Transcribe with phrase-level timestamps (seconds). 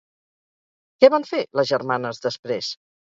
[1.03, 2.73] Què van fer les germanes després?